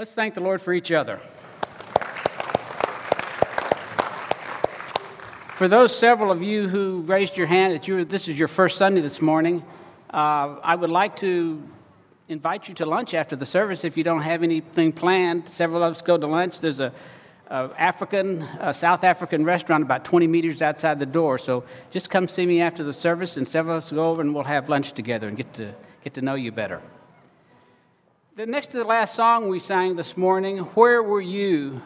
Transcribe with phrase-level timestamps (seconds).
[0.00, 1.20] Let's thank the Lord for each other.
[5.56, 8.78] For those several of you who raised your hand that you this is your first
[8.78, 9.62] Sunday this morning,
[10.08, 11.62] uh, I would like to
[12.28, 15.46] invite you to lunch after the service if you don't have anything planned.
[15.46, 16.62] Several of us go to lunch.
[16.62, 16.94] There's a,
[17.48, 21.36] a African, a South African restaurant about 20 meters outside the door.
[21.36, 24.34] So just come see me after the service, and several of us go over and
[24.34, 26.80] we'll have lunch together and get to get to know you better.
[28.36, 31.82] The next to the last song we sang this morning, Where Were You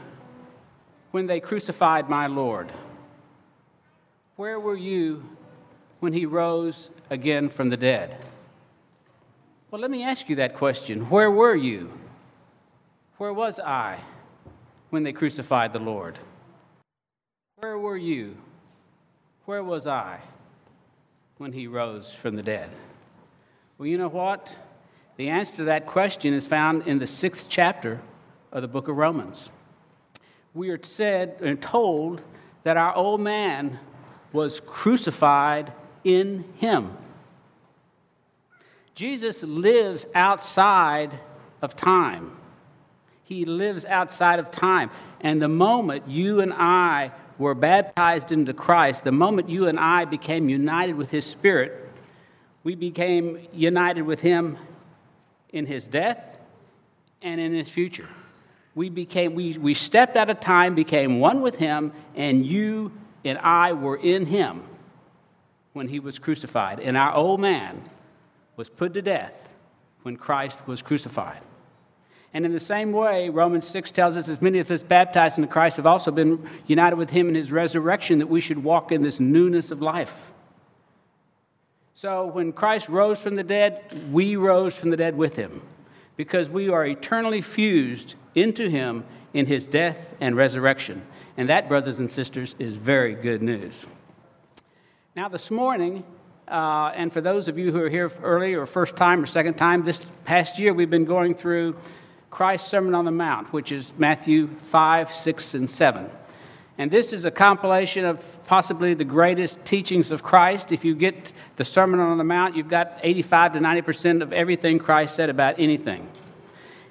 [1.11, 2.71] When They Crucified My Lord?
[4.37, 5.25] Where were you
[6.01, 8.23] when he rose again from the dead?
[9.71, 11.09] Well, let me ask you that question.
[11.09, 11.99] Where were you?
[13.17, 14.01] Where was I
[14.91, 16.19] when they crucified the Lord?
[17.57, 18.37] Where were you?
[19.47, 20.21] Where was I
[21.39, 22.69] when he rose from the dead?
[23.79, 24.55] Well, you know what?
[25.17, 28.01] The answer to that question is found in the sixth chapter
[28.51, 29.49] of the book of Romans.
[30.55, 32.21] We are said and told
[32.65, 33.79] that our old man
[34.33, 36.97] was crucified in him.
[38.95, 41.19] Jesus lives outside
[41.63, 42.37] of time.
[43.25, 44.91] He lives outside of time.
[45.21, 50.05] And the moment you and I were baptized into Christ, the moment you and I
[50.05, 51.89] became united with His Spirit,
[52.63, 54.59] we became united with Him
[55.55, 56.19] in His death
[57.23, 58.09] and in His future.
[58.75, 62.93] We, became, we, we stepped out of time, became one with Him, and you
[63.25, 64.65] and I were in Him
[65.73, 66.81] when He was crucified.
[66.81, 67.83] And our old man
[68.57, 69.33] was put to death
[70.03, 71.41] when Christ was crucified.
[72.35, 75.49] And in the same way, Romans 6 tells us, as many of us baptized into
[75.49, 79.03] Christ have also been united with him in his resurrection, that we should walk in
[79.03, 80.33] this newness of life.
[81.97, 85.63] So when Christ rose from the dead, we rose from the dead with him
[86.17, 91.03] because we are eternally fused into him in his death and resurrection.
[91.37, 93.87] And that, brothers and sisters, is very good news.
[95.15, 96.03] Now, this morning,
[96.49, 99.55] uh, and for those of you who are here early or first time or second
[99.55, 101.77] time, this past year we've been going through
[102.29, 106.11] Christ's Sermon on the Mount, which is Matthew 5, 6, and 7.
[106.77, 110.73] And this is a compilation of possibly the greatest teachings of Christ.
[110.73, 114.81] If you get the Sermon on the Mount, you've got 85 to 90% of everything
[114.81, 116.09] Christ said about anything.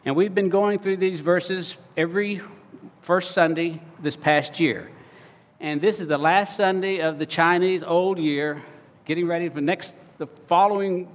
[0.06, 2.42] And we've been going through these verses every
[3.02, 4.90] first Sunday this past year.
[5.60, 8.62] And this is the last Sunday of the Chinese Old Year,
[9.06, 11.10] getting ready for next, the following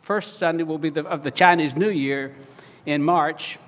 [0.00, 2.34] first Sunday will be the, of the Chinese New Year
[2.86, 3.58] in March.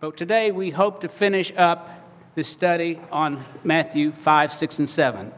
[0.00, 2.01] But today we hope to finish up
[2.34, 5.32] this study on Matthew 5, 6, and 7.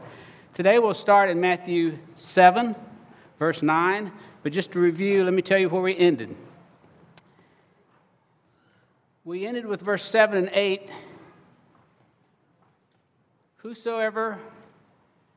[0.53, 2.73] Today we'll start in Matthew 7,
[3.37, 4.11] verse 9.
[4.43, 6.35] But just to review, let me tell you where we ended.
[9.25, 10.89] We ended with verse 7 and 8.
[13.57, 14.39] Whosoever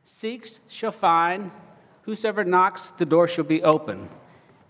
[0.04, 1.50] seeks shall find,
[2.02, 4.10] whosoever knocks, the door shall be open.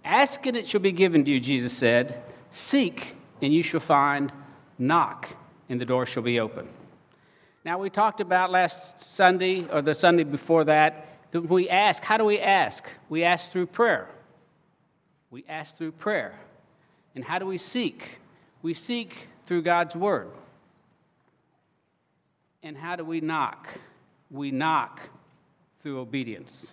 [0.05, 2.23] Ask and it shall be given to you, Jesus said.
[2.51, 4.33] Seek and you shall find.
[4.79, 5.37] Knock
[5.69, 6.69] and the door shall be open.
[7.69, 12.03] Now, we talked about last Sunday or the Sunday before that we ask.
[12.03, 12.83] How do we ask?
[13.11, 14.09] We ask through prayer.
[15.31, 16.33] We ask through prayer.
[17.15, 18.21] And how do we seek?
[18.63, 20.31] We seek through God's Word.
[22.63, 23.69] And how do we knock?
[24.31, 25.03] We knock
[25.83, 26.73] through obedience.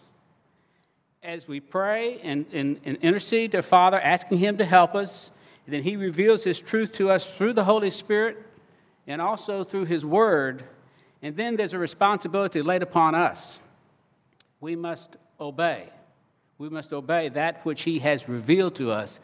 [1.22, 5.31] As we pray and, and, and intercede to Father, asking Him to help us,
[5.67, 8.41] then He reveals His truth to us through the Holy Spirit
[9.07, 10.63] and also through His Word.
[11.25, 13.59] And then there's a responsibility laid upon us.
[14.59, 15.90] We must obey.
[16.59, 19.19] We must obey that which He has revealed to us.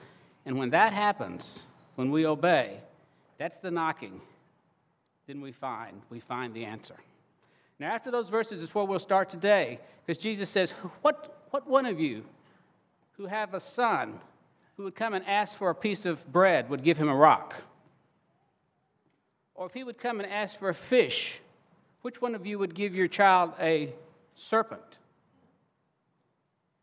[0.47, 1.67] And when that happens,
[1.97, 2.79] when we obey,
[3.37, 4.19] that's the knocking.
[5.27, 6.95] Then we find, we find the answer.
[7.77, 10.71] Now, after those verses is where we'll start today, because Jesus says,
[11.03, 12.23] what, what one of you
[13.11, 14.19] who have a son
[14.75, 17.61] who would come and ask for a piece of bread would give him a rock?
[19.53, 21.39] Or if he would come and ask for a fish,
[22.01, 23.93] which one of you would give your child a
[24.35, 24.97] serpent?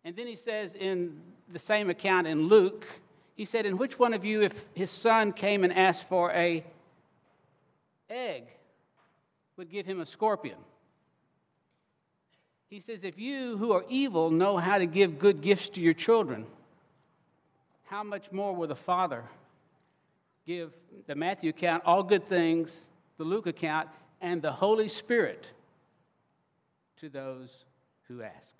[0.05, 1.21] And then he says in
[1.53, 2.87] the same account in Luke,
[3.35, 6.65] he said, In which one of you, if his son came and asked for a
[8.11, 8.45] egg,
[9.57, 10.59] would give him a scorpion?
[12.69, 15.95] He says, If you who are evil know how to give good gifts to your
[15.95, 16.47] children,
[17.85, 19.25] how much more will the Father
[20.47, 20.73] give
[21.07, 22.89] the Matthew account, all good things,
[23.19, 23.89] the Luke account,
[24.21, 25.51] and the Holy Spirit
[26.99, 27.51] to those
[28.09, 28.55] who ask?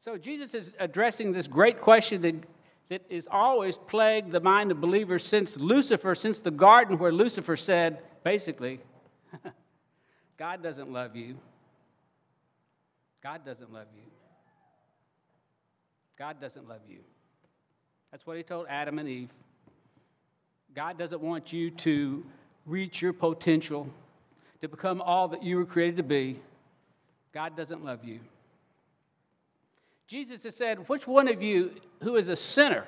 [0.00, 2.34] So Jesus is addressing this great question that
[2.88, 7.56] that is always plagued the mind of believers since Lucifer, since the garden where Lucifer
[7.56, 8.80] said, basically,
[10.36, 11.38] God doesn't love you.
[13.22, 14.02] God doesn't love you.
[16.18, 17.00] God doesn't love you.
[18.10, 19.30] That's what he told Adam and Eve.
[20.74, 22.24] God doesn't want you to
[22.66, 23.88] reach your potential,
[24.60, 26.40] to become all that you were created to be.
[27.32, 28.20] God doesn't love you.
[30.06, 31.72] Jesus has said, Which one of you
[32.02, 32.86] who is a sinner,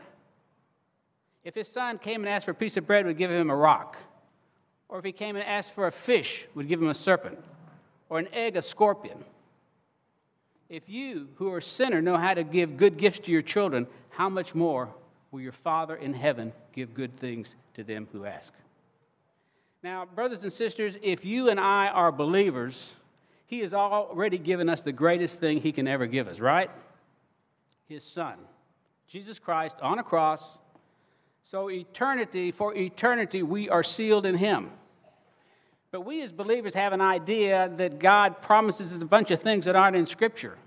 [1.44, 3.56] if his son came and asked for a piece of bread, would give him a
[3.56, 3.96] rock?
[4.88, 7.38] Or if he came and asked for a fish, would give him a serpent?
[8.08, 9.25] Or an egg, a scorpion?
[10.69, 13.87] If you, who are a sinner, know how to give good gifts to your children,
[14.11, 14.88] how much more
[15.31, 18.52] will your Father in heaven give good things to them who ask?
[19.86, 22.92] Now, brothers and sisters, if you and I are believers,
[23.46, 26.68] He has already given us the greatest thing He can ever give us, right?
[27.88, 28.34] His Son,
[29.06, 30.44] Jesus Christ on a cross.
[31.44, 34.72] So, eternity, for eternity, we are sealed in Him.
[35.92, 39.66] But we as believers have an idea that God promises us a bunch of things
[39.66, 40.58] that aren't in Scripture.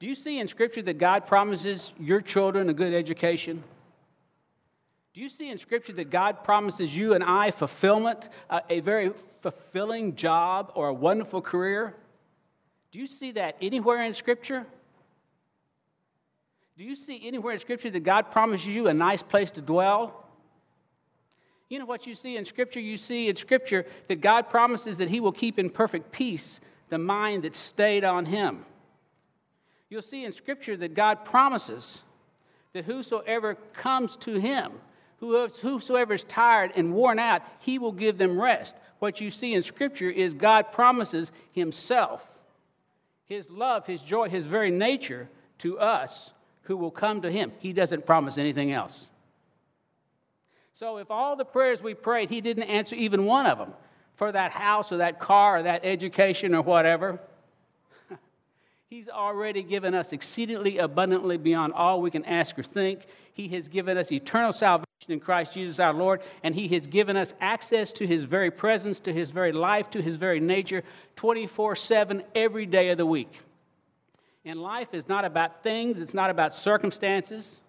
[0.00, 3.62] Do you see in Scripture that God promises your children a good education?
[5.18, 9.10] Do you see in Scripture that God promises you and I fulfillment, uh, a very
[9.40, 11.96] fulfilling job or a wonderful career?
[12.92, 14.64] Do you see that anywhere in Scripture?
[16.76, 20.24] Do you see anywhere in Scripture that God promises you a nice place to dwell?
[21.68, 22.78] You know what you see in Scripture?
[22.78, 26.60] You see in Scripture that God promises that He will keep in perfect peace
[26.90, 28.64] the mind that stayed on Him.
[29.90, 32.02] You'll see in Scripture that God promises
[32.72, 34.74] that whosoever comes to Him,
[35.20, 38.76] whosoever is tired and worn out, He will give them rest.
[38.98, 42.28] What you see in Scripture is God promises Himself,
[43.26, 45.28] His love, His joy, His very nature
[45.58, 46.32] to us
[46.62, 47.52] who will come to Him.
[47.58, 49.10] He doesn't promise anything else.
[50.74, 53.72] So if all the prayers we prayed, He didn't answer even one of them
[54.14, 57.18] for that house or that car or that education or whatever,
[58.88, 63.06] He's already given us exceedingly abundantly beyond all we can ask or think.
[63.32, 67.16] He has given us eternal salvation in Christ Jesus our Lord, and He has given
[67.16, 70.82] us access to His very presence, to His very life, to His very nature
[71.16, 73.40] 24 7 every day of the week.
[74.44, 77.60] And life is not about things, it's not about circumstances.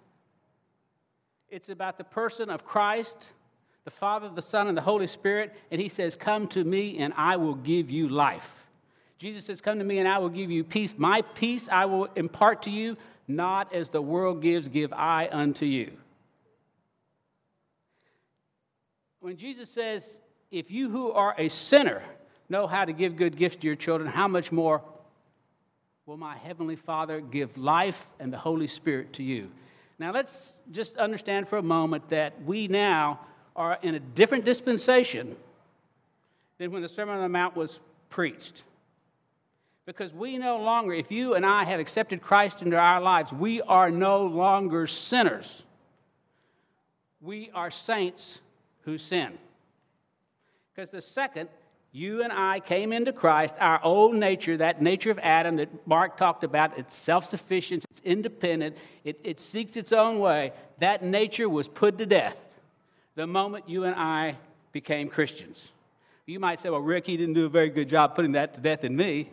[1.50, 3.30] It's about the person of Christ,
[3.84, 5.56] the Father, the Son, and the Holy Spirit.
[5.72, 8.60] And He says, Come to me, and I will give you life.
[9.20, 10.96] Jesus says, Come to me and I will give you peace.
[10.98, 12.96] My peace I will impart to you,
[13.28, 15.92] not as the world gives, give I unto you.
[19.22, 20.20] When Jesus says,
[20.52, 22.02] If you who are a sinner
[22.48, 24.82] know how to give good gifts to your children, how much more
[26.06, 29.50] will my heavenly Father give life and the Holy Spirit to you?
[30.00, 33.20] Now, let's just understand for a moment that we now
[33.56, 35.36] are in a different dispensation
[36.58, 38.64] than when the Sermon on the Mount was preached.
[39.86, 43.62] Because we no longer, if you and I have accepted Christ into our lives, we
[43.62, 45.64] are no longer sinners.
[47.22, 48.40] We are saints
[48.90, 49.38] who sin.
[50.74, 51.50] Because the second
[51.92, 56.18] you and I came into Christ, our old nature, that nature of Adam that Mark
[56.18, 61.50] talked about, it's self sufficient, it's independent, it, it seeks its own way, that nature
[61.50, 62.38] was put to death
[63.16, 64.38] the moment you and I
[64.72, 65.70] became Christians.
[66.26, 68.62] You might say, well, Rick, he didn't do a very good job putting that to
[68.62, 69.32] death in me.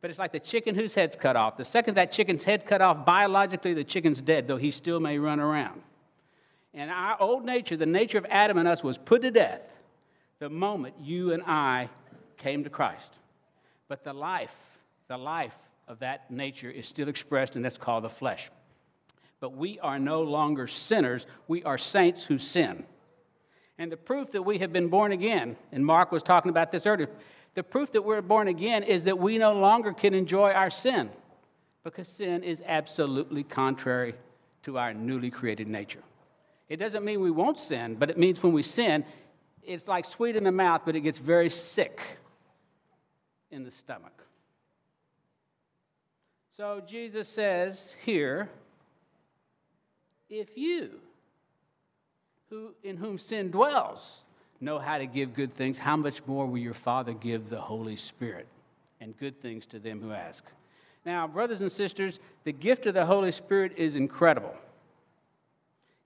[0.00, 1.56] But it's like the chicken whose head's cut off.
[1.56, 5.18] The second that chicken's head cut off, biologically, the chicken's dead, though he still may
[5.18, 5.80] run around.
[6.78, 9.76] And our old nature, the nature of Adam and us, was put to death
[10.38, 11.88] the moment you and I
[12.36, 13.12] came to Christ.
[13.88, 14.54] But the life,
[15.08, 15.58] the life
[15.88, 18.48] of that nature is still expressed, and that's called the flesh.
[19.40, 22.84] But we are no longer sinners, we are saints who sin.
[23.76, 26.86] And the proof that we have been born again, and Mark was talking about this
[26.86, 27.08] earlier,
[27.54, 31.10] the proof that we're born again is that we no longer can enjoy our sin
[31.82, 34.14] because sin is absolutely contrary
[34.62, 36.02] to our newly created nature.
[36.68, 39.04] It doesn't mean we won't sin, but it means when we sin,
[39.62, 42.00] it's like sweet in the mouth, but it gets very sick
[43.50, 44.24] in the stomach.
[46.56, 48.50] So Jesus says here,
[50.28, 50.90] if you,
[52.50, 54.16] who, in whom sin dwells,
[54.60, 57.96] know how to give good things, how much more will your Father give the Holy
[57.96, 58.46] Spirit
[59.00, 60.44] and good things to them who ask?
[61.06, 64.54] Now, brothers and sisters, the gift of the Holy Spirit is incredible.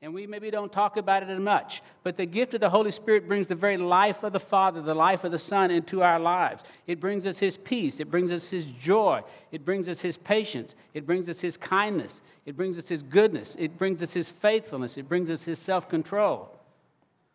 [0.02, 1.80] And we maybe don't talk about it as much.
[2.02, 4.94] But the gift of the Holy Spirit brings the very life of the Father, the
[4.94, 6.64] life of the Son into our lives.
[6.88, 10.74] It brings us His peace, it brings us His joy, it brings us His patience,
[10.92, 14.96] it brings us His kindness, it brings us His goodness, it brings us His faithfulness,
[14.96, 16.50] it brings us His self control.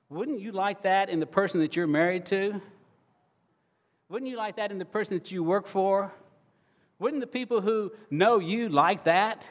[0.09, 2.61] Wouldn't you like that in the person that you're married to?
[4.09, 6.11] Wouldn't you like that in the person that you work for?
[6.99, 9.45] Wouldn't the people who know you like that?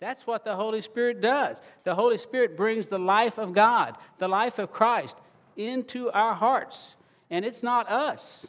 [0.00, 1.62] That's what the Holy Spirit does.
[1.84, 5.16] The Holy Spirit brings the life of God, the life of Christ,
[5.56, 6.94] into our hearts.
[7.30, 8.46] And it's not us,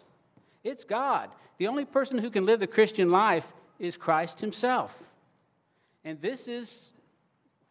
[0.63, 1.30] it's God.
[1.58, 3.48] The only person who can live the Christian life
[3.80, 4.94] is Christ Himself.
[6.04, 6.94] And this is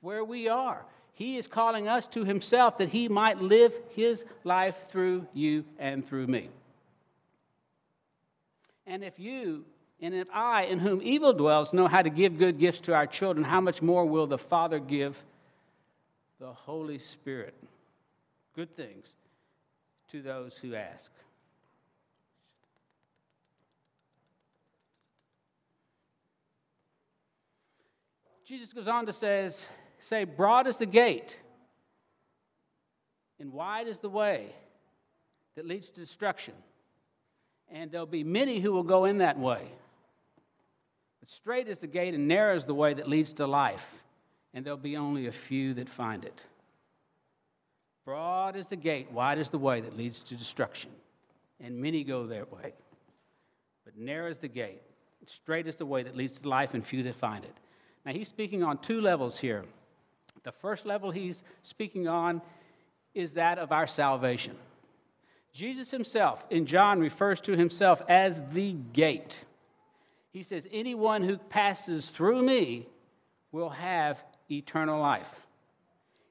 [0.01, 0.85] where we are.
[1.13, 6.07] He is calling us to Himself that He might live His life through you and
[6.07, 6.49] through me.
[8.87, 9.65] And if you
[10.01, 13.07] and if I, in whom evil dwells, know how to give good gifts to our
[13.07, 15.17] children, how much more will the Father give
[16.39, 17.55] the Holy Spirit
[18.55, 19.07] good things
[20.11, 21.11] to those who ask?
[28.45, 29.67] Jesus goes on to says,
[29.99, 31.37] say, broad is the gate,
[33.41, 34.47] and wide is the way
[35.57, 36.55] that leads to destruction,
[37.73, 39.63] and there'll be many who will go in that way.
[41.27, 44.03] Straight is the gate and narrow is the way that leads to life,
[44.55, 46.41] and there'll be only a few that find it.
[48.05, 50.91] Broad is the gate, wide is the way that leads to destruction,
[51.61, 52.73] and many go their way.
[53.85, 54.83] But narrow is the gate,
[55.27, 57.55] straight is the way that leads to life, and few that find it.
[58.05, 59.65] Now, he's speaking on two levels here.
[60.45, 62.41] The first level he's speaking on
[63.15, 64.55] is that of our salvation.
[65.53, 69.41] Jesus himself, in John, refers to himself as the gate.
[70.37, 72.87] He says, Anyone who passes through me
[73.53, 75.47] will have eternal life.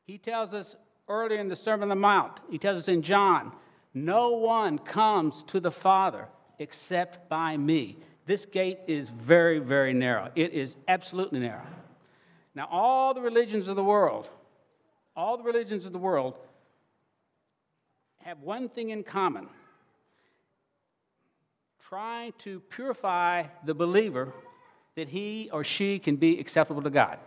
[0.03, 0.75] He tells us
[1.09, 3.51] earlier in the Sermon on the Mount, he tells us in John,
[3.95, 6.27] No one comes to the Father
[6.59, 7.97] except by me.
[8.27, 10.29] This gate is very, very narrow.
[10.35, 11.65] It is absolutely narrow.
[12.53, 14.29] Now, all the religions of the world,
[15.15, 16.37] all the religions of the world
[18.19, 19.49] have one thing in common
[21.89, 24.33] trying to purify the believer
[24.95, 27.19] that he or she can be acceptable to God.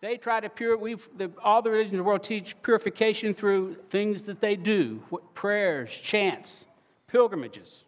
[0.00, 0.76] They try to pure.
[0.78, 0.96] We
[1.42, 5.02] all the religions of the world teach purification through things that they do,
[5.34, 6.64] prayers, chants,
[7.08, 7.84] pilgrimages.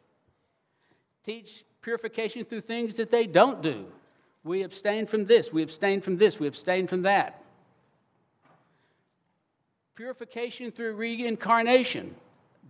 [1.24, 3.86] Teach purification through things that they don't do.
[4.42, 5.52] We abstain from this.
[5.52, 6.38] We abstain from this.
[6.40, 7.42] We abstain from that.
[9.94, 12.14] Purification through reincarnation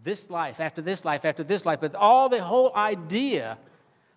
[0.02, 1.80] this life, after this life, after this life.
[1.80, 3.58] But all the whole idea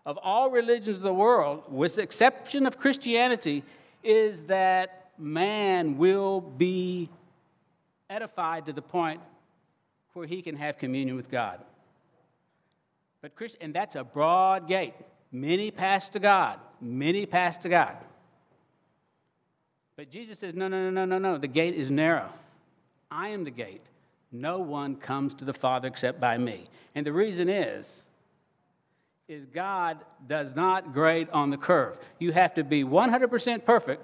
[0.05, 3.63] of all religions of the world, with the exception of Christianity,
[4.03, 7.09] is that man will be
[8.09, 9.21] edified to the point
[10.13, 11.59] where he can have communion with God.
[13.21, 14.93] But Christ, and that's a broad gate.
[15.31, 16.59] Many pass to God.
[16.81, 17.95] Many pass to God.
[19.95, 21.37] But Jesus says, no, no, no, no, no, no.
[21.37, 22.29] The gate is narrow.
[23.09, 23.85] I am the gate.
[24.33, 26.65] No one comes to the Father except by me.
[26.95, 28.01] And the reason is,
[29.27, 31.97] is God does not grade on the curve.
[32.17, 34.01] You have to be 100% perfect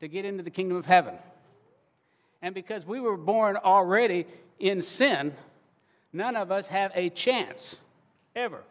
[0.00, 1.14] to get into the kingdom of heaven.
[2.40, 4.26] And because we were born already
[4.58, 5.34] in sin,
[6.14, 7.76] none of us have a chance
[8.34, 8.62] ever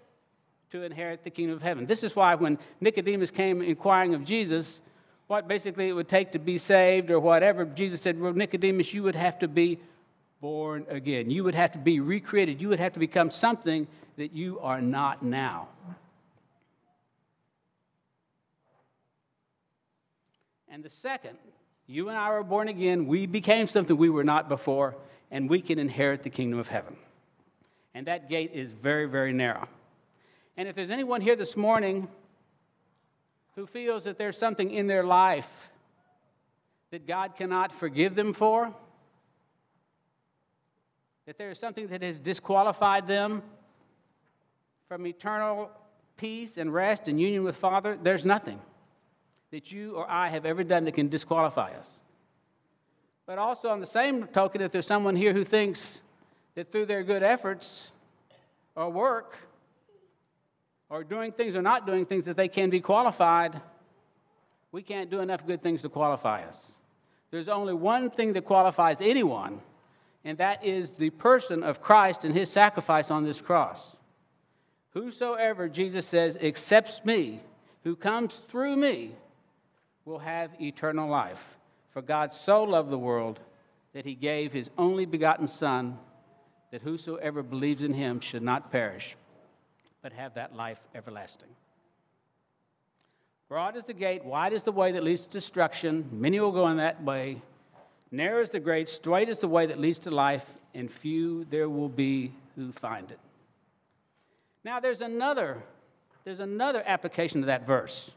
[0.72, 1.86] to inherit the kingdom of heaven.
[1.86, 4.82] This is why when Nicodemus came inquiring of Jesus,
[5.28, 9.04] what basically it would take to be saved or whatever, Jesus said, Well, Nicodemus, you
[9.04, 9.80] would have to be
[10.42, 11.30] born again.
[11.30, 12.60] You would have to be recreated.
[12.60, 15.70] You would have to become something that you are not now.
[20.68, 21.38] And the second,
[21.86, 24.96] you and I were born again, we became something we were not before,
[25.30, 26.96] and we can inherit the kingdom of heaven.
[27.94, 29.68] And that gate is very, very narrow.
[30.58, 32.08] And if there's anyone here this morning
[33.56, 35.70] who feels that there's something in their life
[36.92, 38.74] that God cannot forgive them for,
[41.32, 43.42] that there is something that has disqualified them
[44.90, 45.72] from eternal
[46.18, 48.60] peace and rest and union with Father, there's nothing
[49.52, 51.94] that you or I have ever done that can disqualify us.
[53.26, 56.02] But also, on the same token, if there's someone here who thinks
[56.56, 57.94] that through their good efforts
[58.76, 59.38] or work
[60.90, 63.62] or doing things or not doing things that they can be qualified,
[64.74, 66.74] we can't do enough good things to qualify us.
[67.30, 69.62] There's only one thing that qualifies anyone,
[70.24, 73.96] and that is the person of Christ and his sacrifice on this cross.
[74.92, 77.40] Whosoever, Jesus says, accepts me,
[77.84, 79.16] who comes through me,
[80.06, 81.58] will have eternal life.
[81.92, 83.40] For God so loved the world
[83.94, 85.98] that he gave his only begotten Son,
[86.72, 89.16] that whosoever believes in him should not perish,
[90.02, 91.50] but have that life everlasting.
[93.50, 96.08] Broad is the gate, wide is the way that leads to destruction.
[96.12, 97.42] Many will go in that way.
[98.12, 101.70] Narrow is the gate, straight is the way that leads to life, and few there
[101.70, 103.20] will be who find it.
[104.64, 105.64] Now there's another,
[106.26, 108.12] there's another application to that verse.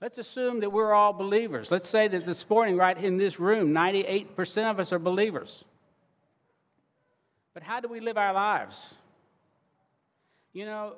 [0.00, 1.70] Let's assume that we're all believers.
[1.70, 5.64] Let's say that this morning, right in this room, 98% of us are believers.
[7.54, 8.94] But how do we live our lives?
[10.52, 10.94] You know,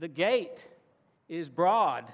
[0.00, 0.64] the gate
[1.28, 2.06] is broad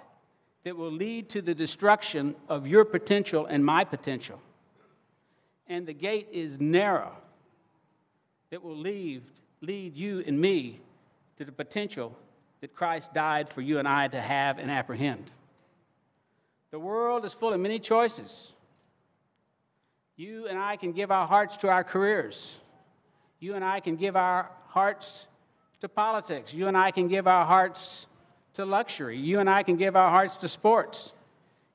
[0.64, 4.40] that will lead to the destruction of your potential and my potential.
[5.66, 7.12] And the gate is narrow
[8.50, 9.23] that will lead,
[9.61, 10.80] lead you and me
[11.38, 12.16] to the potential
[12.61, 15.30] that Christ died for you and I to have and apprehend.
[16.71, 18.52] The world is full of many choices.
[20.16, 22.56] You and I can give our hearts to our careers.
[23.40, 25.26] You and I can give our hearts
[25.80, 26.54] to politics.
[26.54, 28.06] You and I can give our hearts
[28.54, 29.18] to luxury.
[29.18, 31.12] You and I can give our hearts to sports.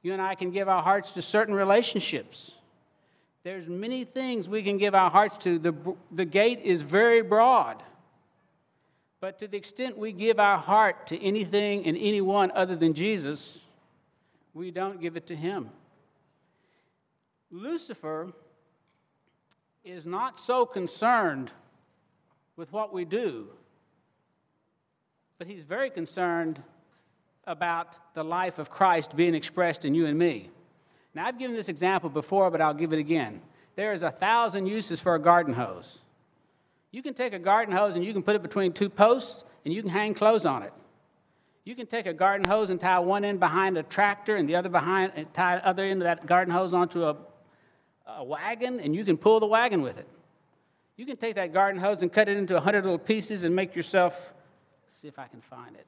[0.01, 2.51] You and I can give our hearts to certain relationships.
[3.43, 5.57] There's many things we can give our hearts to.
[5.57, 5.73] The,
[6.11, 7.81] the gate is very broad.
[9.21, 13.59] But to the extent we give our heart to anything and anyone other than Jesus,
[14.53, 15.69] we don't give it to him.
[17.51, 18.31] Lucifer
[19.83, 21.51] is not so concerned
[22.55, 23.47] with what we do,
[25.37, 26.61] but he's very concerned
[27.47, 30.49] about the life of Christ being expressed in you and me.
[31.13, 33.41] Now, I've given this example before, but I'll give it again.
[33.75, 35.99] There is a thousand uses for a garden hose.
[36.91, 39.73] You can take a garden hose and you can put it between two posts and
[39.73, 40.73] you can hang clothes on it.
[41.63, 44.55] You can take a garden hose and tie one end behind a tractor and the
[44.55, 47.15] other behind and tie the other end of that garden hose onto a,
[48.07, 50.07] a wagon and you can pull the wagon with it.
[50.97, 53.55] You can take that garden hose and cut it into a hundred little pieces and
[53.55, 54.33] make yourself
[54.89, 55.85] see if I can find it.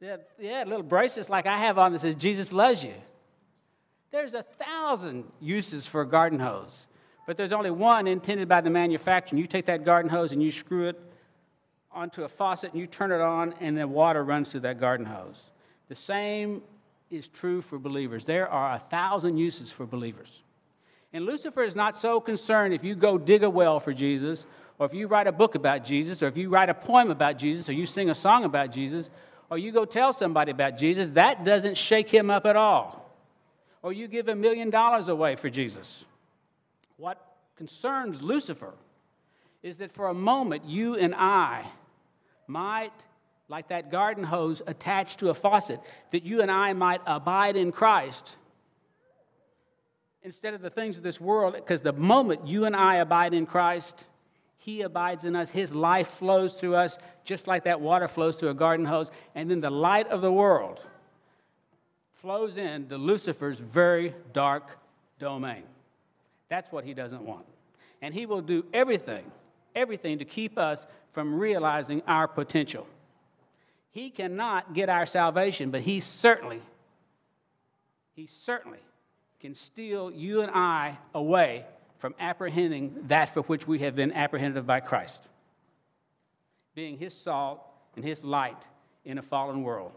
[0.00, 2.94] Yeah, yeah, little bracelets like I have on that says Jesus loves you.
[4.10, 6.86] There's a thousand uses for a garden hose,
[7.26, 9.38] but there's only one intended by the manufacturer.
[9.38, 10.98] You take that garden hose and you screw it
[11.92, 15.04] onto a faucet and you turn it on, and the water runs through that garden
[15.04, 15.50] hose.
[15.88, 16.62] The same
[17.10, 18.24] is true for believers.
[18.24, 20.42] There are a thousand uses for believers.
[21.12, 24.46] And Lucifer is not so concerned if you go dig a well for Jesus,
[24.78, 27.38] or if you write a book about Jesus, or if you write a poem about
[27.38, 29.10] Jesus, or you sing a song about Jesus,
[29.50, 31.10] or you go tell somebody about Jesus.
[31.10, 33.07] That doesn't shake him up at all.
[33.82, 36.04] Or you give a million dollars away for Jesus.
[36.96, 37.24] What
[37.56, 38.74] concerns Lucifer
[39.62, 41.66] is that for a moment you and I
[42.46, 42.92] might,
[43.48, 47.72] like that garden hose attached to a faucet, that you and I might abide in
[47.72, 48.36] Christ
[50.22, 53.46] instead of the things of this world, because the moment you and I abide in
[53.46, 54.04] Christ,
[54.58, 55.50] He abides in us.
[55.50, 59.10] His life flows through us, just like that water flows through a garden hose.
[59.34, 60.80] And then the light of the world
[62.20, 64.78] flows into Lucifer's very dark
[65.18, 65.62] domain.
[66.48, 67.46] That's what He doesn't want.
[68.02, 69.24] And He will do everything
[69.78, 72.86] everything to keep us from realizing our potential.
[73.90, 76.60] He cannot get our salvation, but he certainly,
[78.14, 78.80] he certainly
[79.40, 81.64] can steal you and I away
[81.98, 85.28] from apprehending that for which we have been apprehended by Christ,
[86.74, 87.64] being his salt
[87.96, 88.62] and his light
[89.04, 89.92] in a fallen world.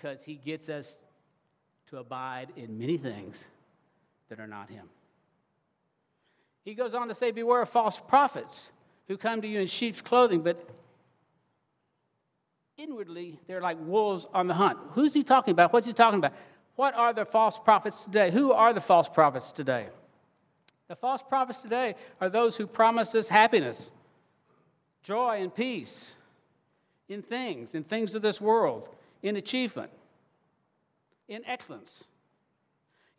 [0.00, 0.98] Because he gets us
[1.90, 3.44] to abide in many things
[4.28, 4.86] that are not him.
[6.64, 8.70] He goes on to say, Beware of false prophets
[9.08, 10.64] who come to you in sheep's clothing, but
[12.78, 14.78] inwardly they're like wolves on the hunt.
[14.92, 15.72] Who's he talking about?
[15.72, 16.32] What's he talking about?
[16.76, 18.30] What are the false prophets today?
[18.30, 19.88] Who are the false prophets today?
[20.88, 23.90] The false prophets today are those who promise us happiness,
[25.02, 26.12] joy, and peace
[27.08, 28.88] in things, in things of this world,
[29.22, 29.90] in achievement,
[31.28, 32.04] in excellence.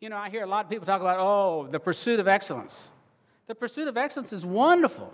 [0.00, 2.90] You know, I hear a lot of people talk about, oh, the pursuit of excellence.
[3.46, 5.12] The pursuit of excellence is wonderful.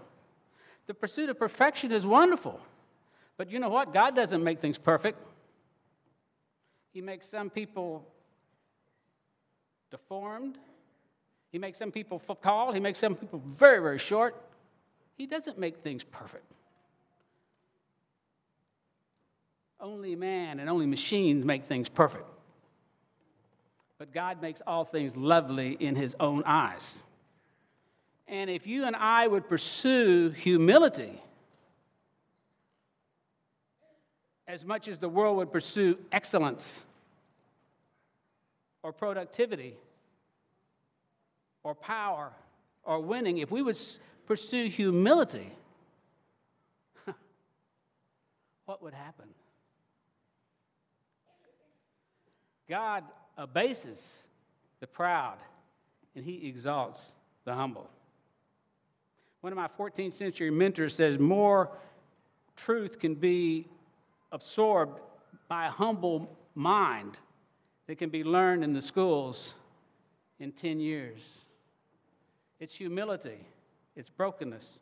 [0.86, 2.58] The pursuit of perfection is wonderful.
[3.36, 3.92] But you know what?
[3.92, 5.18] God doesn't make things perfect.
[6.92, 8.06] He makes some people
[9.90, 10.58] deformed.
[11.52, 12.72] He makes some people tall.
[12.72, 14.42] He makes some people very, very short.
[15.16, 16.52] He doesn't make things perfect.
[19.80, 22.26] Only man and only machines make things perfect.
[23.98, 26.98] But God makes all things lovely in his own eyes.
[28.26, 31.20] And if you and I would pursue humility
[34.46, 36.84] as much as the world would pursue excellence
[38.82, 39.74] or productivity,
[41.62, 42.32] or power
[42.84, 43.78] or winning, if we would
[44.26, 45.52] pursue humility,
[48.64, 49.26] what would happen?
[52.68, 53.04] God
[53.36, 54.18] abases
[54.80, 55.38] the proud
[56.14, 57.12] and he exalts
[57.44, 57.88] the humble.
[59.40, 61.70] One of my 14th century mentors says more
[62.56, 63.66] truth can be
[64.32, 65.00] absorbed
[65.48, 67.18] by a humble mind
[67.86, 69.54] that can be learned in the schools
[70.40, 71.38] in 10 years.
[72.60, 73.38] It's humility,
[73.96, 74.80] it's brokenness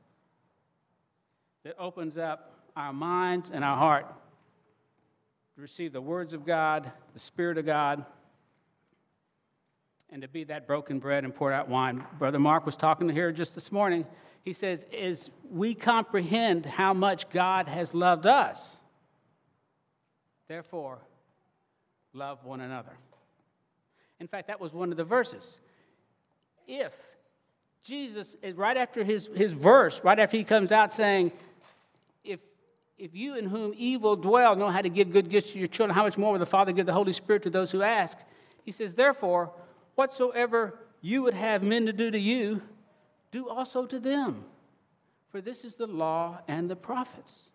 [1.62, 4.06] that opens up our minds and our heart
[5.56, 8.04] to receive the words of God, the Spirit of God,
[10.10, 12.04] and to be that broken bread and poured out wine.
[12.18, 14.04] Brother Mark was talking to here just this morning.
[14.42, 18.76] He says, as we comprehend how much God has loved us,
[20.46, 20.98] therefore,
[22.12, 22.92] love one another.
[24.20, 25.56] In fact, that was one of the verses.
[26.68, 26.92] If
[27.82, 31.32] Jesus is right after his, his verse, right after he comes out saying,
[32.98, 35.94] if you in whom evil dwell know how to give good gifts to your children,
[35.94, 38.18] how much more will the Father give the Holy Spirit to those who ask?
[38.64, 39.52] He says, therefore,
[39.94, 42.62] whatsoever you would have men to do to you,
[43.30, 44.44] do also to them.
[45.28, 47.50] For this is the law and the prophets.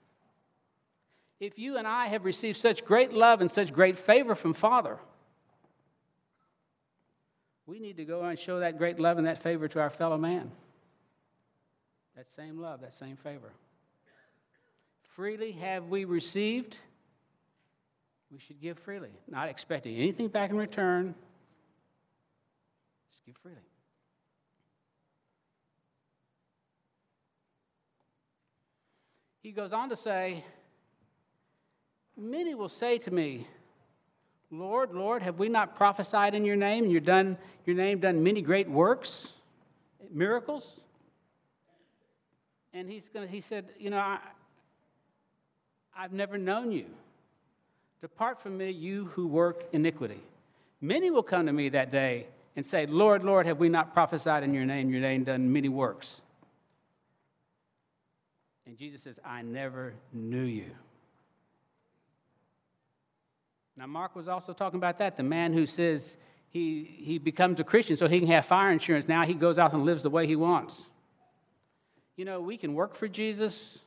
[1.39, 4.99] If you and I have received such great love and such great favor from Father,
[7.65, 10.17] we need to go and show that great love and that favor to our fellow
[10.17, 10.51] man.
[12.15, 13.51] That same love, that same favor.
[15.15, 16.77] Freely have we received,
[18.31, 21.13] we should give freely, not expecting anything back in return.
[23.11, 23.57] Just give freely.
[29.41, 30.45] He goes on to say,
[32.17, 33.47] Many will say to me,
[34.51, 38.21] Lord, Lord, have we not prophesied in your name and your, done, your name done
[38.23, 39.33] many great works,
[40.11, 40.79] miracles?
[42.73, 44.19] And he's gonna, he said, You know, I,
[46.01, 46.87] I've never known you.
[48.01, 50.19] Depart from me, you who work iniquity.
[50.81, 54.41] Many will come to me that day and say, Lord, Lord, have we not prophesied
[54.41, 56.19] in your name, your name done many works?
[58.65, 60.71] And Jesus says, I never knew you.
[63.77, 66.17] Now, Mark was also talking about that the man who says
[66.49, 69.07] he, he becomes a Christian so he can have fire insurance.
[69.07, 70.81] Now he goes out and lives the way he wants.
[72.15, 73.77] You know, we can work for Jesus,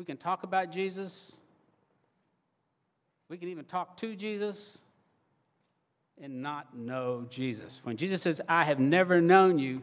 [0.00, 1.30] we can talk about Jesus,
[3.28, 4.78] we can even talk to Jesus
[6.22, 7.80] and not know Jesus.
[7.82, 9.82] When Jesus says, I have never known you,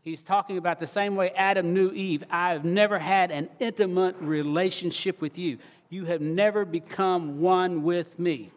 [0.00, 2.24] he's talking about the same way Adam knew Eve.
[2.30, 5.58] I have never had an intimate relationship with you.
[5.90, 8.50] You have never become one with me.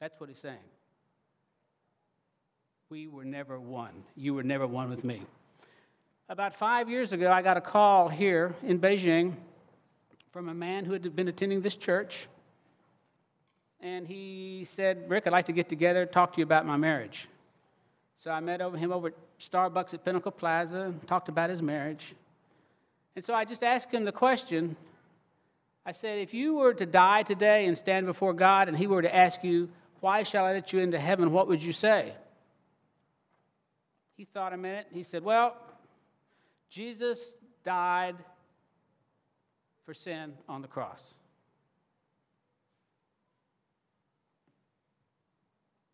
[0.00, 0.56] That's what he's saying.
[2.88, 3.92] We were never one.
[4.16, 5.20] You were never one with me.
[6.28, 9.34] About five years ago, I got a call here in Beijing
[10.32, 12.26] from a man who had been attending this church.
[13.80, 17.28] And he said, Rick, I'd like to get together, talk to you about my marriage.
[18.16, 22.16] So I met over him over at Starbucks at Pinnacle Plaza, talked about his marriage.
[23.14, 24.74] And so I just asked him the question
[25.84, 29.02] I said, if you were to die today and stand before God and he were
[29.02, 29.68] to ask you,
[30.00, 31.30] why shall I let you into heaven?
[31.30, 32.14] What would you say?
[34.16, 34.88] He thought a minute.
[34.92, 35.54] He said, Well,
[36.70, 38.16] Jesus died
[39.84, 41.02] for sin on the cross.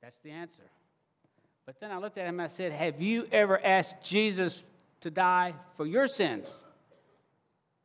[0.03, 0.63] That's the answer.
[1.65, 4.63] But then I looked at him and I said, Have you ever asked Jesus
[5.03, 6.53] to die for your sins?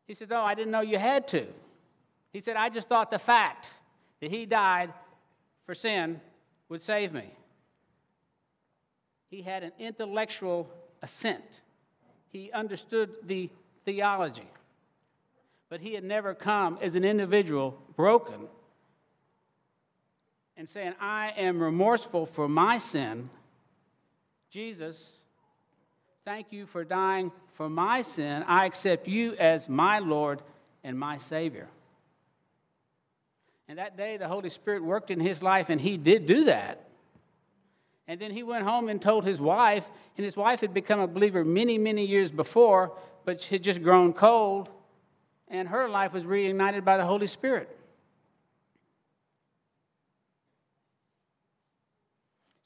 [0.08, 1.45] He said, Oh, I didn't know you had to.
[2.34, 3.71] He said, I just thought the fact
[4.21, 4.91] that he died
[5.65, 6.19] for sin
[6.69, 7.32] would save me.
[9.30, 10.69] He had an intellectual
[11.02, 11.62] assent.
[12.32, 13.50] He understood the
[13.86, 14.48] theology.
[15.70, 18.48] But he had never come as an individual broken
[20.56, 23.30] and saying, I am remorseful for my sin.
[24.50, 25.10] Jesus,
[26.26, 28.44] thank you for dying for my sin.
[28.48, 30.42] I accept you as my Lord
[30.84, 31.68] and my Savior.
[33.68, 36.88] And that day, the Holy Spirit worked in his life, and he did do that.
[38.08, 41.08] And then he went home and told his wife, and his wife had become a
[41.08, 44.70] believer many, many years before, but she had just grown cold,
[45.50, 47.78] and her life was reignited by the Holy Spirit.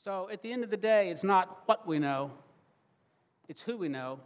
[0.04, 2.32] So at the end of the day, it's not what we know,
[3.48, 4.20] it's who we know.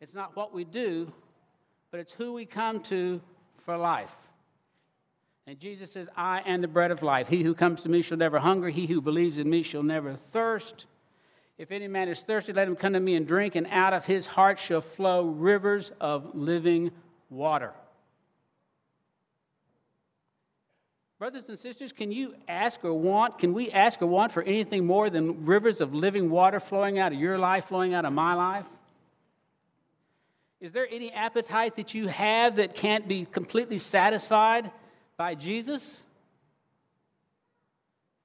[0.00, 1.12] It's not what we do,
[1.90, 3.20] but it's who we come to
[3.64, 4.14] for life.
[5.48, 7.26] And Jesus says, I am the bread of life.
[7.26, 8.68] He who comes to me shall never hunger.
[8.68, 10.84] He who believes in me shall never thirst.
[11.56, 14.04] If any man is thirsty, let him come to me and drink, and out of
[14.04, 16.90] his heart shall flow rivers of living
[17.30, 17.72] water.
[21.18, 24.84] Brothers and sisters, can you ask or want, can we ask or want for anything
[24.84, 28.34] more than rivers of living water flowing out of your life, flowing out of my
[28.34, 28.66] life?
[30.60, 34.70] Is there any appetite that you have that can't be completely satisfied
[35.18, 36.02] by Jesus?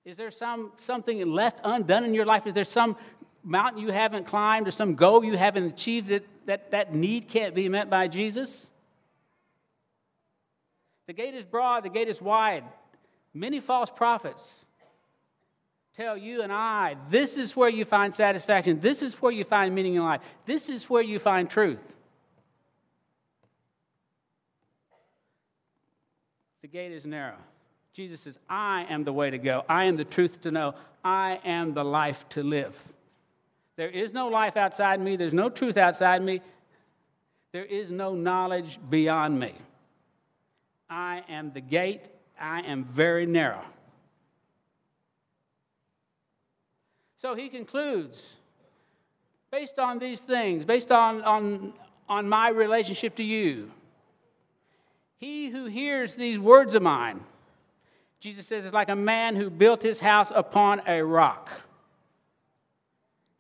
[0.06, 2.48] Is there some, something left undone in your life?
[2.48, 2.96] Is there some
[3.44, 7.56] mountain you haven't climbed or some goal you haven't achieved that that, that need can't
[7.56, 8.66] be met by Jesus?
[11.08, 12.64] The gate is broad, the gate is wide.
[13.34, 14.48] Many false prophets
[15.96, 19.74] tell you and I this is where you find satisfaction, this is where you find
[19.74, 21.80] meaning in life, this is where you find truth.
[26.74, 27.38] Gate is narrow.
[27.94, 29.64] Jesus says, I am the way to go.
[29.70, 30.74] I am the truth to know.
[31.06, 32.76] I am the life to live.
[33.76, 35.16] There is no life outside me.
[35.16, 36.42] There's no truth outside me.
[37.52, 39.54] There is no knowledge beyond me.
[40.90, 42.08] I am the gate.
[42.42, 43.64] I am very narrow.
[47.18, 48.34] So he concludes
[49.52, 51.74] based on these things, based on, on,
[52.10, 53.70] on my relationship to you,
[55.24, 57.22] he who hears these words of mine,
[58.20, 61.50] Jesus says, is like a man who built his house upon a rock.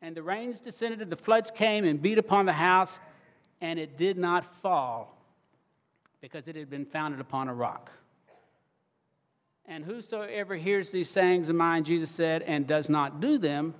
[0.01, 3.01] And the rains descended, and the floods came and beat upon the house,
[3.59, 5.17] and it did not fall
[6.21, 7.91] because it had been founded upon a rock.
[9.65, 13.73] And whosoever hears these sayings of mine, Jesus said, and does not do them,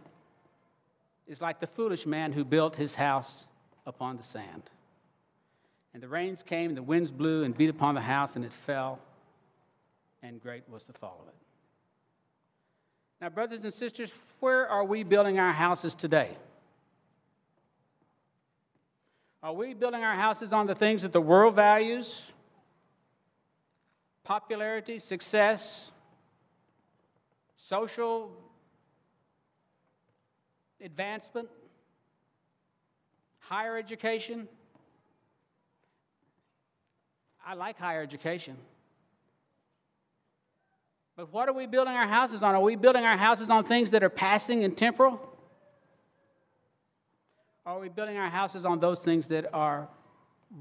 [1.26, 3.46] is like the foolish man who built his house
[3.86, 4.64] upon the sand.
[5.94, 8.52] And the rains came, and the winds blew and beat upon the house, and it
[8.52, 9.00] fell,
[10.24, 11.36] and great was the fall of it.
[13.22, 16.36] Now, brothers and sisters, where are we building our houses today?
[19.42, 22.22] Are we building our houses on the things that the world values?
[24.24, 25.92] popularity, success,
[27.58, 28.32] social
[30.82, 31.50] advancement,
[33.40, 34.48] higher education.
[37.46, 38.56] I like higher education.
[41.16, 42.56] But what are we building our houses on?
[42.56, 45.20] Are we building our houses on things that are passing and temporal?
[47.66, 49.88] Or are we building our houses on those things that are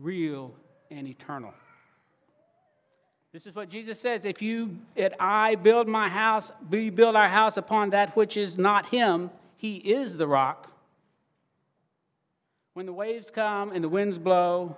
[0.00, 0.54] real
[0.90, 1.54] and eternal?
[3.32, 7.28] This is what Jesus says if you, if I build my house, we build our
[7.28, 10.70] house upon that which is not Him, He is the rock.
[12.74, 14.76] When the waves come and the winds blow,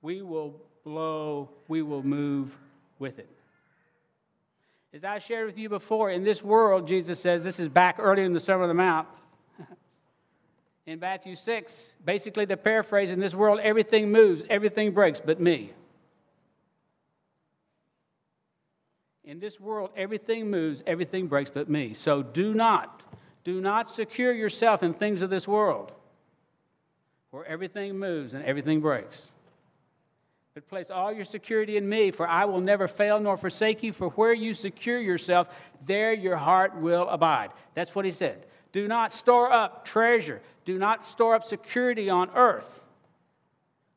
[0.00, 0.54] we will
[0.84, 2.56] blow, we will move
[2.98, 3.28] with it.
[4.92, 8.22] As I shared with you before, in this world, Jesus says, this is back early
[8.22, 9.08] in the Sermon on the Mount.
[10.86, 15.72] in Matthew 6, basically the paraphrase in this world, everything moves, everything breaks, but me.
[19.24, 21.94] In this world, everything moves, everything breaks but me.
[21.94, 23.02] So do not,
[23.42, 25.90] do not secure yourself in things of this world
[27.30, 29.26] where everything moves and everything breaks.
[30.54, 33.92] But place all your security in me, for I will never fail nor forsake you.
[33.92, 35.48] For where you secure yourself,
[35.84, 37.50] there your heart will abide.
[37.74, 38.46] That's what he said.
[38.72, 42.84] Do not store up treasure, do not store up security on earth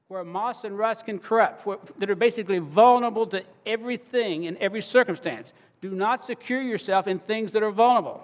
[0.08, 4.82] where moss and rust can corrupt, where, that are basically vulnerable to everything in every
[4.82, 5.54] circumstance.
[5.82, 8.24] Do not secure yourself in things that are vulnerable.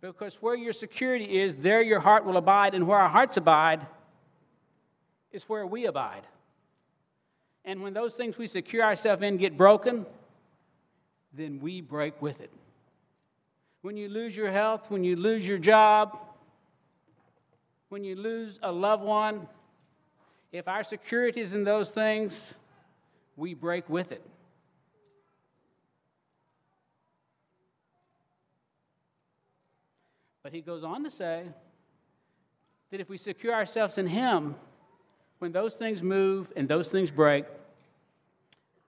[0.00, 3.84] Because where your security is, there your heart will abide, and where our hearts abide
[5.32, 6.22] is where we abide.
[7.64, 10.06] And when those things we secure ourselves in get broken,
[11.32, 12.50] then we break with it.
[13.82, 16.20] When you lose your health, when you lose your job,
[17.88, 19.46] when you lose a loved one,
[20.52, 22.54] if our security is in those things,
[23.36, 24.22] we break with it.
[30.42, 31.44] But he goes on to say
[32.90, 34.54] that if we secure ourselves in him,
[35.44, 37.44] when those things move and those things break,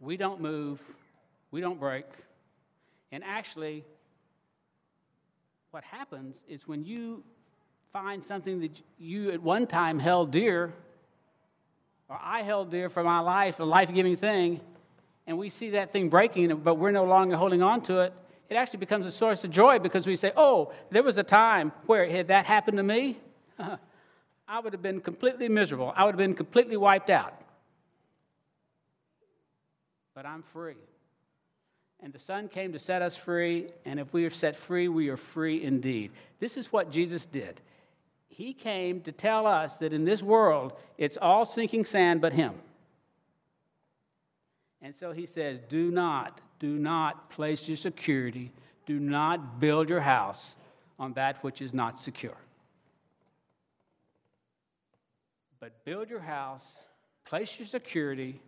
[0.00, 0.80] we don't move,
[1.50, 2.06] we don't break.
[3.12, 3.84] And actually,
[5.70, 7.22] what happens is when you
[7.92, 10.72] find something that you at one time held dear,
[12.08, 14.58] or I held dear for my life, a life giving thing,
[15.26, 18.14] and we see that thing breaking, but we're no longer holding on to it,
[18.48, 21.70] it actually becomes a source of joy because we say, oh, there was a time
[21.84, 23.18] where had that happened to me,
[24.48, 25.92] I would have been completely miserable.
[25.96, 27.34] I would have been completely wiped out.
[30.16, 30.76] but I'm free.
[32.00, 35.10] And the Son came to set us free, and if we are set free, we
[35.10, 36.10] are free indeed.
[36.40, 37.60] This is what Jesus did.
[38.28, 42.54] He came to tell us that in this world, it's all sinking sand but Him.
[44.80, 48.52] And so He says, Do not, do not place your security,
[48.86, 50.54] do not build your house
[50.98, 52.36] on that which is not secure.
[55.66, 56.64] But build your house,
[57.24, 58.40] place your security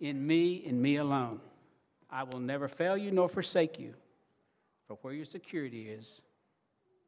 [0.00, 1.38] in me and me alone.
[2.10, 3.94] I will never fail you nor forsake you.
[4.88, 6.20] For where your security is,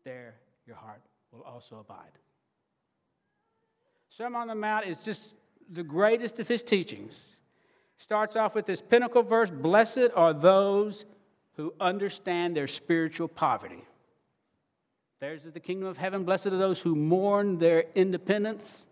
[0.04, 0.34] there
[0.68, 1.00] your heart
[1.32, 2.12] will also abide.
[4.08, 5.34] Sermon on the Mount is just
[5.68, 7.20] the greatest of his teachings.
[7.96, 11.06] Starts off with this pinnacle verse Blessed are those
[11.56, 13.82] who understand their spiritual poverty.
[15.18, 16.22] Theirs is the kingdom of heaven.
[16.22, 18.86] Blessed are those who mourn their independence.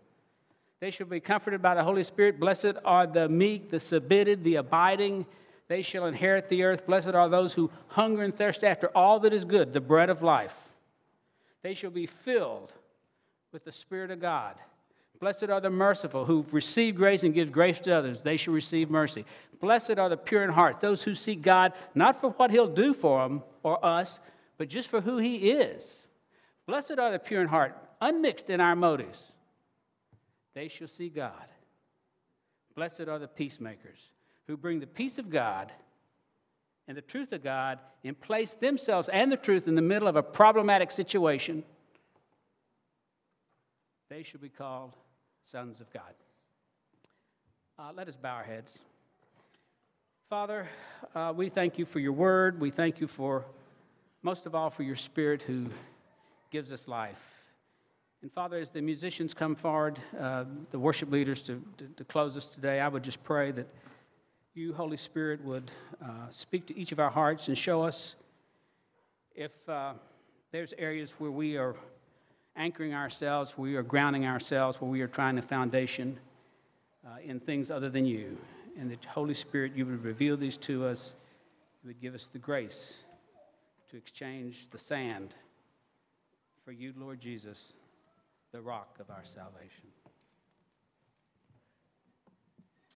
[0.79, 2.39] They shall be comforted by the Holy Spirit.
[2.39, 5.25] Blessed are the meek, the submitted, the abiding.
[5.67, 6.85] They shall inherit the earth.
[6.85, 10.23] Blessed are those who hunger and thirst after all that is good, the bread of
[10.23, 10.55] life.
[11.63, 12.71] They shall be filled
[13.51, 14.55] with the Spirit of God.
[15.19, 18.23] Blessed are the merciful who receive grace and give grace to others.
[18.23, 19.25] They shall receive mercy.
[19.59, 22.93] Blessed are the pure in heart, those who seek God not for what He'll do
[22.93, 24.21] for them or us,
[24.57, 26.07] but just for who He is.
[26.67, 29.33] Blessed are the pure in heart, unmixed in our motives
[30.59, 31.31] they shall see God.
[32.75, 33.97] Blessed are the peacemakers
[34.45, 35.71] who bring the peace of God
[36.85, 40.17] and the truth of God and place themselves and the truth in the middle of
[40.17, 41.63] a problematic situation.
[44.09, 44.91] They shall be called
[45.49, 46.13] sons of God.
[47.77, 48.77] Uh, let us bow our heads.
[50.29, 50.67] Father,
[51.15, 52.59] uh, we thank you for your word.
[52.59, 53.45] We thank you for,
[54.23, 55.67] most of all, for your spirit who
[56.51, 57.38] gives us life.
[58.21, 62.35] And Father, as the musicians come forward, uh, the worship leaders to, to, to, close
[62.35, 63.65] us today, I would just pray that
[64.53, 65.71] you, Holy Spirit, would
[66.03, 68.15] uh, speak to each of our hearts and show us
[69.35, 69.93] if uh,
[70.51, 71.75] there's areas where we are
[72.57, 76.19] anchoring ourselves, where we are grounding ourselves, where we are trying a foundation
[77.07, 78.37] uh, in things other than you.
[78.77, 81.13] And that, Holy Spirit, you would reveal these to us,
[81.81, 82.97] you would give us the grace
[83.91, 85.33] to exchange the sand
[86.65, 87.75] for you, Lord Jesus
[88.51, 89.85] the rock of our salvation.